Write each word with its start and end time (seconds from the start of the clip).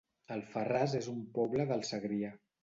Alfarràs 0.35 0.95
es 1.01 1.09
un 1.11 1.19
poble 1.37 1.69
del 1.73 1.85
Segrià 1.91 2.35